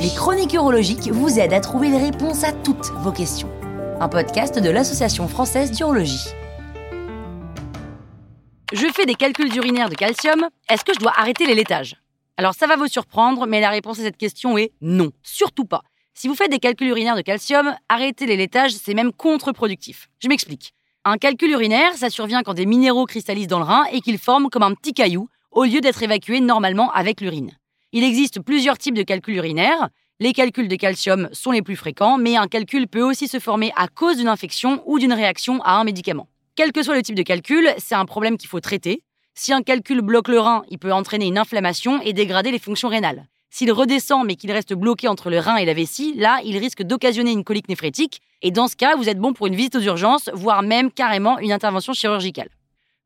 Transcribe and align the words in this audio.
Les 0.00 0.10
chroniques 0.14 0.52
urologiques 0.52 1.08
vous 1.08 1.38
aident 1.38 1.54
à 1.54 1.60
trouver 1.60 1.88
les 1.88 1.96
réponses 1.96 2.44
à 2.44 2.52
toutes 2.52 2.90
vos 2.98 3.10
questions. 3.10 3.48
Un 3.98 4.08
podcast 4.10 4.58
de 4.58 4.68
l'Association 4.68 5.28
française 5.28 5.70
d'urologie. 5.70 6.28
Je 8.74 8.86
fais 8.94 9.06
des 9.06 9.14
calculs 9.14 9.56
urinaires 9.56 9.88
de 9.88 9.94
calcium, 9.94 10.48
est-ce 10.68 10.84
que 10.84 10.92
je 10.92 10.98
dois 10.98 11.12
arrêter 11.16 11.46
les 11.46 11.54
laitages? 11.54 11.96
Alors 12.36 12.52
ça 12.52 12.66
va 12.66 12.76
vous 12.76 12.88
surprendre, 12.88 13.46
mais 13.46 13.62
la 13.62 13.70
réponse 13.70 13.98
à 13.98 14.02
cette 14.02 14.18
question 14.18 14.58
est 14.58 14.72
non, 14.82 15.10
surtout 15.22 15.64
pas. 15.64 15.80
Si 16.12 16.28
vous 16.28 16.34
faites 16.34 16.50
des 16.50 16.58
calculs 16.58 16.88
urinaires 16.88 17.16
de 17.16 17.22
calcium, 17.22 17.74
arrêter 17.88 18.26
les 18.26 18.36
laitages, 18.36 18.72
c'est 18.72 18.92
même 18.92 19.12
contre-productif. 19.12 20.10
Je 20.18 20.28
m'explique. 20.28 20.74
Un 21.06 21.16
calcul 21.16 21.50
urinaire, 21.50 21.94
ça 21.94 22.10
survient 22.10 22.42
quand 22.42 22.52
des 22.52 22.66
minéraux 22.66 23.06
cristallisent 23.06 23.46
dans 23.46 23.60
le 23.60 23.64
rein 23.64 23.84
et 23.90 24.02
qu'ils 24.02 24.18
forment 24.18 24.50
comme 24.50 24.62
un 24.62 24.74
petit 24.74 24.92
caillou, 24.92 25.30
au 25.50 25.64
lieu 25.64 25.80
d'être 25.80 26.02
évacués 26.02 26.40
normalement 26.40 26.90
avec 26.92 27.20
l'urine. 27.20 27.52
Il 27.92 28.04
existe 28.04 28.40
plusieurs 28.40 28.78
types 28.78 28.94
de 28.94 29.02
calculs 29.02 29.36
urinaires. 29.36 29.88
Les 30.20 30.32
calculs 30.32 30.68
de 30.68 30.76
calcium 30.76 31.28
sont 31.32 31.52
les 31.52 31.62
plus 31.62 31.76
fréquents, 31.76 32.18
mais 32.18 32.36
un 32.36 32.48
calcul 32.48 32.88
peut 32.88 33.02
aussi 33.02 33.28
se 33.28 33.38
former 33.38 33.72
à 33.76 33.88
cause 33.88 34.18
d'une 34.18 34.28
infection 34.28 34.82
ou 34.86 34.98
d'une 34.98 35.12
réaction 35.12 35.62
à 35.62 35.72
un 35.72 35.84
médicament. 35.84 36.28
Quel 36.56 36.72
que 36.72 36.82
soit 36.82 36.96
le 36.96 37.02
type 37.02 37.14
de 37.14 37.22
calcul, 37.22 37.72
c'est 37.78 37.94
un 37.94 38.04
problème 38.04 38.36
qu'il 38.36 38.48
faut 38.48 38.60
traiter. 38.60 39.02
Si 39.34 39.52
un 39.52 39.62
calcul 39.62 40.00
bloque 40.00 40.28
le 40.28 40.40
rein, 40.40 40.64
il 40.68 40.78
peut 40.78 40.92
entraîner 40.92 41.26
une 41.26 41.38
inflammation 41.38 42.02
et 42.02 42.12
dégrader 42.12 42.50
les 42.50 42.58
fonctions 42.58 42.88
rénales. 42.88 43.26
S'il 43.50 43.72
redescend 43.72 44.26
mais 44.26 44.34
qu'il 44.34 44.52
reste 44.52 44.74
bloqué 44.74 45.08
entre 45.08 45.30
le 45.30 45.38
rein 45.38 45.56
et 45.56 45.64
la 45.64 45.74
vessie, 45.74 46.14
là, 46.16 46.40
il 46.44 46.58
risque 46.58 46.82
d'occasionner 46.82 47.32
une 47.32 47.44
colique 47.44 47.68
néphrétique. 47.68 48.20
Et 48.42 48.50
dans 48.50 48.68
ce 48.68 48.76
cas, 48.76 48.96
vous 48.96 49.08
êtes 49.08 49.18
bon 49.18 49.32
pour 49.32 49.46
une 49.46 49.54
visite 49.54 49.76
aux 49.76 49.80
urgences, 49.80 50.30
voire 50.34 50.62
même 50.62 50.90
carrément 50.90 51.38
une 51.38 51.52
intervention 51.52 51.92
chirurgicale. 51.92 52.48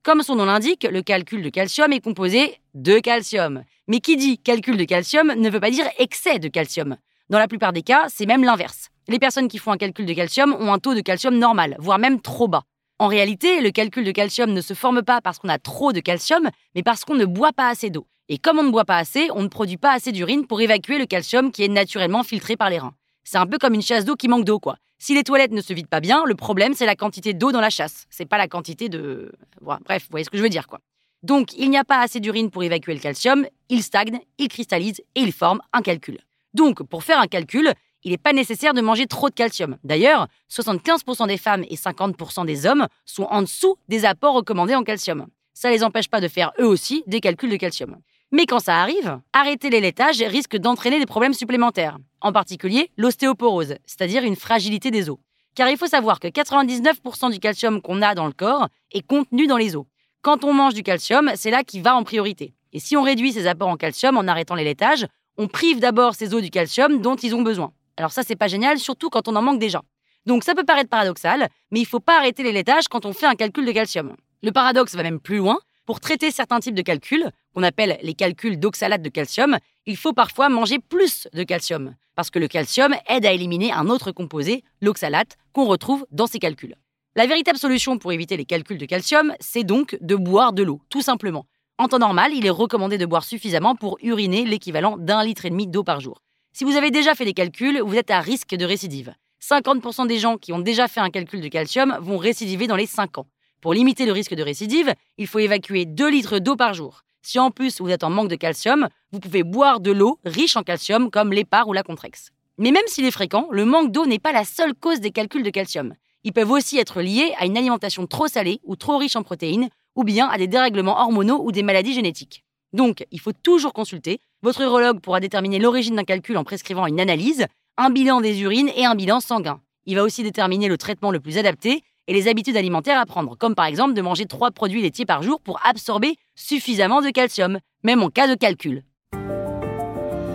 Comme 0.05 0.24
son 0.24 0.34
nom 0.34 0.47
l'indique, 0.47 0.83
le 0.83 1.01
calcul 1.01 1.42
de 1.42 1.48
calcium 1.48 1.92
est 1.92 2.01
composé 2.01 2.59
de 2.74 2.98
calcium. 2.98 3.62
Mais 3.87 4.01
qui 4.01 4.16
dit 4.16 4.37
calcul 4.37 4.77
de 4.77 4.83
calcium 4.83 5.33
ne 5.33 5.48
veut 5.48 5.61
pas 5.61 5.70
dire 5.70 5.86
excès 5.97 6.41
de 6.41 6.48
calcium. 6.48 6.97
Dans 7.31 7.39
la 7.39 7.47
plupart 7.47 7.72
des 7.72 7.83
cas, 7.83 8.06
c'est 8.09 8.27
même 8.27 8.42
l'inverse. 8.42 8.89
Les 9.06 9.20
personnes 9.20 9.47
qui 9.47 9.59
font 9.59 9.70
un 9.70 9.77
calcul 9.77 10.05
de 10.05 10.12
calcium 10.12 10.56
ont 10.59 10.72
un 10.72 10.81
taux 10.81 10.94
de 10.94 11.03
calcium 11.03 11.39
normal, 11.39 11.77
voire 11.78 12.00
même 12.00 12.20
trop 12.20 12.48
bas. 12.48 12.64
En 12.98 13.06
réalité, 13.06 13.61
le 13.61 13.70
calcul 13.70 14.03
de 14.03 14.11
calcium 14.11 14.53
ne 14.53 14.61
se 14.61 14.75
forme 14.75 15.03
pas 15.03 15.20
parce 15.20 15.39
qu'on 15.39 15.48
a 15.48 15.61
trop 15.61 15.92
de 15.92 16.00
calcium, 16.00 16.50
mais 16.75 16.83
parce 16.83 17.05
qu'on 17.05 17.14
ne 17.14 17.25
boit 17.25 17.53
pas 17.53 17.69
assez 17.69 17.91
d'eau. 17.91 18.09
Et 18.28 18.39
comme 18.39 18.59
on 18.59 18.64
ne 18.64 18.72
boit 18.72 18.84
pas 18.84 18.98
assez, 18.98 19.28
on 19.37 19.42
ne 19.42 19.48
produit 19.48 19.77
pas 19.77 19.92
assez 19.92 20.11
d'urine 20.11 20.48
pour 20.48 20.61
évacuer 20.61 20.98
le 20.98 21.06
calcium 21.06 21.53
qui 21.53 21.62
est 21.62 21.69
naturellement 21.69 22.25
filtré 22.25 22.56
par 22.56 22.70
les 22.70 22.81
reins. 22.81 22.94
C'est 23.22 23.39
un 23.39 23.47
peu 23.47 23.59
comme 23.59 23.75
une 23.75 23.83
chasse 23.83 24.05
d'eau 24.05 24.16
qui 24.16 24.27
manque 24.27 24.44
d'eau, 24.44 24.59
quoi. 24.59 24.78
Si 25.05 25.14
les 25.14 25.25
toilettes 25.25 25.50
ne 25.50 25.61
se 25.61 25.72
vident 25.72 25.89
pas 25.89 25.98
bien, 25.98 26.22
le 26.25 26.36
problème 26.36 26.75
c'est 26.75 26.86
la 26.86 26.95
quantité 26.95 27.34
d'eau 27.34 27.50
dans 27.50 27.61
la 27.61 27.70
chasse. 27.70 28.06
C'est 28.08 28.25
pas 28.25 28.39
la 28.39 28.47
quantité 28.47 28.89
de. 28.89 29.33
bref, 29.61 30.05
vous 30.05 30.12
voyez 30.12 30.25
ce 30.25 30.31
que 30.31 30.36
je 30.36 30.44
veux 30.44 30.48
dire, 30.48 30.69
quoi. 30.69 30.78
Donc, 31.25 31.53
il 31.55 31.70
n'y 31.70 31.77
a 31.77 31.83
pas 31.83 31.98
assez 31.98 32.20
d'urine 32.20 32.53
pour 32.53 32.62
évacuer 32.62 32.94
le 32.94 33.00
calcium, 33.00 33.44
il 33.69 33.83
stagne, 33.83 34.20
il 34.39 34.47
cristallise 34.47 35.00
et 35.17 35.20
il 35.22 35.33
forme 35.33 35.61
un 35.72 35.83
calcul. 35.83 36.20
Donc, 36.55 36.84
pour 36.84 37.03
faire 37.03 37.19
un 37.19 37.27
calcul, 37.27 37.72
il 38.05 38.12
n'est 38.12 38.17
pas 38.17 38.33
nécessaire 38.33 38.75
de 38.75 38.81
manger 38.81 39.09
trop 39.09 39.28
de 39.28 39.34
calcium. 39.34 39.77
D'ailleurs, 39.83 40.28
75% 40.48 41.27
des 41.27 41.37
femmes 41.37 41.64
et 41.69 41.75
50% 41.75 42.47
des 42.47 42.64
hommes 42.66 42.87
sont 43.05 43.25
en 43.25 43.42
dessous 43.42 43.75
des 43.89 44.05
apports 44.05 44.34
recommandés 44.34 44.77
en 44.77 44.84
calcium. 44.84 45.27
Ça 45.53 45.69
ne 45.69 45.75
les 45.75 45.83
empêche 45.83 46.09
pas 46.09 46.20
de 46.20 46.28
faire 46.28 46.53
eux 46.61 46.66
aussi 46.66 47.03
des 47.09 47.20
calculs 47.20 47.50
de 47.50 47.56
calcium. 47.56 47.97
Mais 48.34 48.47
quand 48.47 48.61
ça 48.61 48.80
arrive, 48.80 49.20
arrêter 49.34 49.69
les 49.69 49.80
laitages 49.80 50.22
risque 50.22 50.56
d'entraîner 50.56 50.98
des 50.98 51.05
problèmes 51.05 51.34
supplémentaires, 51.34 51.98
en 52.22 52.33
particulier 52.33 52.91
l'ostéoporose, 52.97 53.75
c'est-à-dire 53.84 54.25
une 54.25 54.36
fragilité 54.36 54.91
des 54.91 55.11
os. 55.11 55.19
Car 55.55 55.69
il 55.69 55.77
faut 55.77 55.86
savoir 55.86 56.19
que 56.19 56.28
99% 56.28 57.30
du 57.30 57.38
calcium 57.38 57.83
qu'on 57.83 58.00
a 58.00 58.14
dans 58.14 58.25
le 58.25 58.33
corps 58.33 58.69
est 58.91 59.06
contenu 59.06 59.47
dans 59.47 59.58
les 59.58 59.77
os. 59.77 59.84
Quand 60.22 60.44
on 60.44 60.55
mange 60.55 60.72
du 60.72 60.83
calcium, 60.83 61.30
c'est 61.34 61.50
là 61.50 61.62
qu'il 61.62 61.83
va 61.83 61.94
en 61.94 62.05
priorité. 62.05 62.55
Et 62.72 62.80
si 62.80 62.97
on 62.97 63.03
réduit 63.03 63.34
ses 63.34 63.47
apports 63.47 63.69
en 63.69 63.77
calcium 63.77 64.16
en 64.16 64.27
arrêtant 64.27 64.55
les 64.55 64.64
laitages, 64.64 65.06
on 65.36 65.47
prive 65.47 65.78
d'abord 65.78 66.14
ces 66.14 66.33
os 66.33 66.41
du 66.41 66.48
calcium 66.48 67.03
dont 67.03 67.16
ils 67.16 67.34
ont 67.34 67.42
besoin. 67.42 67.72
Alors 67.98 68.12
ça, 68.12 68.22
c'est 68.22 68.36
pas 68.36 68.48
génial, 68.48 68.78
surtout 68.78 69.10
quand 69.10 69.28
on 69.28 69.37
en 69.37 69.42
manque 69.42 69.59
déjà. 69.59 69.82
Donc 70.25 70.42
ça 70.42 70.54
peut 70.54 70.65
paraître 70.65 70.88
paradoxal, 70.88 71.50
mais 71.71 71.81
il 71.81 71.87
faut 71.87 72.00
pas 72.00 72.16
arrêter 72.16 72.42
les 72.42 72.53
laitages 72.53 72.88
quand 72.88 73.04
on 73.04 73.12
fait 73.12 73.26
un 73.26 73.34
calcul 73.34 73.66
de 73.66 73.72
calcium. 73.72 74.16
Le 74.42 74.53
paradoxe 74.53 74.94
va 74.94 75.03
même 75.03 75.21
plus 75.21 75.37
loin, 75.37 75.59
pour 75.84 76.00
traiter 76.00 76.31
certains 76.31 76.60
types 76.60 76.75
de 76.75 76.82
calculs, 76.82 77.31
qu'on 77.55 77.63
appelle 77.63 77.99
les 78.03 78.15
calculs 78.15 78.59
d'oxalate 78.59 79.03
de 79.03 79.09
calcium, 79.09 79.59
il 79.87 79.97
faut 79.97 80.13
parfois 80.13 80.49
manger 80.49 80.79
plus 80.79 81.29
de 81.33 81.43
calcium, 81.43 81.95
parce 82.15 82.31
que 82.31 82.39
le 82.39 82.49
calcium 82.49 82.95
aide 83.09 83.27
à 83.27 83.33
éliminer 83.33 83.73
un 83.73 83.89
autre 83.89 84.13
composé, 84.13 84.65
l'oxalate, 84.81 85.37
qu'on 85.53 85.67
retrouve 85.67 86.07
dans 86.11 86.27
ces 86.27 86.39
calculs. 86.39 86.77
La 87.15 87.27
véritable 87.27 87.59
solution 87.59 87.99
pour 87.99 88.13
éviter 88.13 88.37
les 88.37 88.47
calculs 88.47 88.79
de 88.79 88.87
calcium, 88.87 89.35
c'est 89.39 89.65
donc 89.65 89.99
de 90.01 90.17
boire 90.17 90.53
de 90.53 90.63
l'eau, 90.63 90.81
tout 90.89 91.03
simplement. 91.03 91.45
En 91.79 91.89
temps 91.89 91.99
normal, 91.99 92.33
il 92.35 92.47
est 92.47 92.51
recommandé 92.51 92.97
de 92.97 93.07
boire 93.07 93.25
suffisamment 93.25 93.75
pour 93.75 93.99
uriner 94.03 94.45
l'équivalent 94.45 94.97
d'un 94.97 95.25
litre 95.25 95.45
et 95.45 95.51
demi 95.51 95.67
d'eau 95.67 95.83
par 95.83 96.01
jour. 96.01 96.23
Si 96.53 96.65
vous 96.65 96.77
avez 96.77 96.91
déjà 96.91 97.15
fait 97.15 97.25
des 97.25 97.33
calculs, 97.34 97.81
vous 97.81 97.97
êtes 97.97 98.11
à 98.11 98.21
risque 98.21 98.55
de 98.55 98.65
récidive. 98.65 99.15
50% 99.43 100.07
des 100.07 100.19
gens 100.19 100.39
qui 100.39 100.53
ont 100.53 100.59
déjà 100.59 100.87
fait 100.87 101.01
un 101.01 101.11
calcul 101.11 101.41
de 101.41 101.49
calcium 101.49 101.99
vont 102.01 102.19
récidiver 102.19 102.67
dans 102.67 102.77
les 102.77 102.87
5 102.87 103.19
ans. 103.19 103.27
Pour 103.61 103.75
limiter 103.75 104.07
le 104.07 104.13
risque 104.13 104.34
de 104.34 104.43
récidive, 104.43 104.95
il 105.19 105.27
faut 105.27 105.39
évacuer 105.39 105.84
2 105.84 106.11
litres 106.11 106.39
d'eau 106.39 106.57
par 106.57 106.75
jour. 106.75 107.03
Si 107.22 107.38
en 107.38 107.53
plus 107.53 107.81
vous 107.81 107.88
êtes 107.88 108.03
en 108.03 108.10
manque 108.10 108.28
de 108.28 108.37
calcium, 108.37 108.88
vous 109.12 109.21
pouvez 109.21 109.44
boire 109.44 109.78
de 109.78 109.93
l'eau 109.93 110.19
riche 110.25 110.56
en 110.56 110.65
calcium 110.65 111.09
comme 111.09 111.33
l'épar 111.33 111.69
ou 111.69 111.72
la 111.72 111.84
contrex. 111.84 112.31
Mais 112.59 112.72
même 112.72 112.87
s'il 112.88 113.05
est 113.05 113.12
fréquent, 113.12 113.47
le 113.50 113.65
manque 113.65 113.93
d'eau 113.93 114.06
n'est 114.06 114.19
pas 114.19 114.33
la 114.33 114.44
seule 114.44 114.75
cause 114.75 115.00
des 115.00 115.12
calculs 115.12 115.44
de 115.44 115.50
calcium. 115.50 115.94
Ils 116.25 116.33
peuvent 116.33 116.50
aussi 116.50 116.78
être 116.78 117.00
liés 117.00 117.33
à 117.38 117.47
une 117.47 117.56
alimentation 117.56 118.06
trop 118.06 118.27
salée 118.27 118.60
ou 118.65 118.75
trop 118.75 118.99
riche 118.99 119.16
en 119.16 119.22
protéines, 119.22 119.69
ou 119.94 120.05
bien 120.05 120.28
à 120.28 120.37
des 120.37 120.47
dérèglements 120.47 121.00
hormonaux 121.00 121.43
ou 121.44 121.53
des 121.53 121.62
maladies 121.62 121.94
génétiques. 121.94 122.44
Donc, 122.72 123.05
il 123.10 123.21
faut 123.21 123.33
toujours 123.33 123.72
consulter. 123.72 124.21
Votre 124.43 124.62
urologue 124.62 125.00
pourra 125.00 125.21
déterminer 125.21 125.59
l'origine 125.59 125.97
d'un 125.97 126.04
calcul 126.04 126.37
en 126.37 126.44
prescrivant 126.44 126.87
une 126.87 127.00
analyse, 127.00 127.47
un 127.77 127.91
bilan 127.91 128.21
des 128.21 128.41
urines 128.41 128.71
et 128.75 128.84
un 128.84 128.94
bilan 128.94 129.21
sanguin. 129.21 129.60
Il 129.84 129.97
va 129.97 130.03
aussi 130.03 130.22
déterminer 130.22 130.69
le 130.69 130.78
traitement 130.78 131.10
le 131.10 131.21
plus 131.21 131.39
adapté 131.39 131.83
et 132.09 132.13
les 132.13 132.29
habitudes 132.29 132.57
alimentaires 132.57 133.01
à 133.01 133.07
prendre, 133.07 133.37
comme 133.37 133.55
par 133.55 133.67
exemple 133.67 133.95
de 133.95 134.03
manger 134.03 134.27
trois 134.27 134.51
produits 134.51 134.83
laitiers 134.83 135.07
par 135.07 135.23
jour 135.23 135.41
pour 135.41 135.61
absorber 135.65 136.17
suffisamment 136.35 137.03
de 137.03 137.11
calcium, 137.11 137.59
même 137.85 138.03
en 138.03 138.09
cas 138.09 138.29
de 138.29 138.35
calcul. 138.35 138.83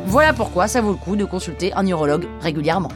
Voilà 0.05 0.33
pourquoi 0.33 0.67
ça 0.67 0.81
vaut 0.81 0.91
le 0.91 0.97
coup 0.97 1.15
de 1.15 1.25
consulter 1.25 1.73
un 1.73 1.85
urologue 1.85 2.27
régulièrement. 2.39 2.91